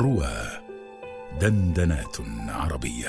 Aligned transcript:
روى 0.00 0.32
دندنات 1.40 2.16
عربية. 2.48 3.08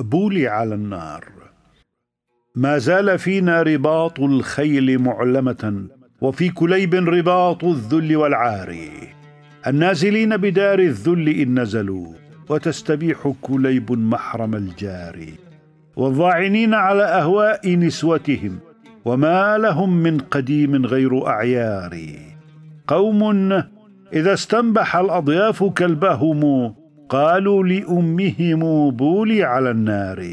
بولي 0.00 0.48
على 0.48 0.74
النار. 0.74 1.24
ما 2.54 2.78
زال 2.78 3.18
فينا 3.18 3.62
رباط 3.62 4.20
الخيل 4.20 4.98
معلمة 4.98 5.86
وفي 6.20 6.48
كليب 6.48 6.94
رباط 6.94 7.64
الذل 7.64 8.16
والعار 8.16 8.90
النازلين 9.66 10.36
بدار 10.36 10.78
الذل 10.78 11.28
إن 11.28 11.60
نزلوا 11.60 12.14
وتستبيح 12.48 13.32
كليب 13.42 13.92
محرم 13.92 14.54
الجار. 14.54 15.26
والظاعنين 15.96 16.74
على 16.74 17.02
أهواء 17.04 17.76
نسوتهم 17.76 18.58
وما 19.04 19.58
لهم 19.58 19.96
من 19.96 20.18
قديم 20.18 20.86
غير 20.86 21.26
أعيار. 21.26 21.98
قوم 22.86 23.52
إذا 24.12 24.32
استنبح 24.32 24.96
الأضياف 24.96 25.64
كلبهم 25.64 26.74
قالوا 27.08 27.64
لأمهم 27.64 28.90
بولي 28.90 29.42
على 29.42 29.70
النار. 29.70 30.24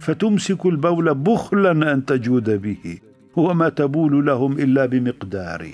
فتمسك 0.00 0.66
البول 0.66 1.14
بخلا 1.14 1.92
أن 1.92 2.04
تجود 2.04 2.62
به 2.62 2.98
وما 3.36 3.68
تبول 3.68 4.26
لهم 4.26 4.52
إلا 4.52 4.86
بمقدار. 4.86 5.66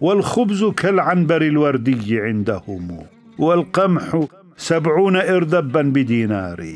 والخبز 0.00 0.64
كالعنبر 0.64 1.42
الوردي 1.42 2.20
عندهم 2.20 2.98
والقمح 3.38 4.20
سبعون 4.56 5.16
اردبا 5.16 5.82
بدينار. 5.82 6.66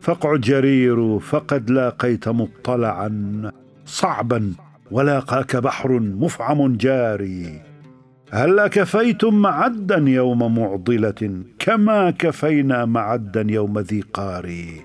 فاقعد 0.00 0.40
جرير 0.40 1.18
فقد 1.18 1.70
لاقيت 1.70 2.28
مطلعا. 2.28 3.12
صعبا 3.88 4.52
ولاقاك 4.90 5.56
بحر 5.56 6.00
مفعم 6.00 6.76
جاري. 6.76 7.62
هلا 8.30 8.68
كفيتم 8.68 9.34
معدا 9.34 9.96
يوم 9.96 10.58
معضلة 10.58 11.42
كما 11.58 12.10
كفينا 12.10 12.84
معدا 12.84 13.46
يوم 13.48 13.78
ذي 13.78 14.00
قاري 14.00 14.84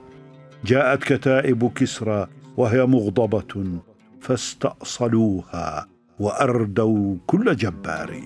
جاءت 0.65 1.03
كتائب 1.03 1.71
كسرى 1.75 2.27
وهي 2.57 2.85
مغضبة 2.85 3.79
فاستأصلوها 4.21 5.87
وأردوا 6.19 7.15
كل 7.27 7.55
جبار. 7.55 8.21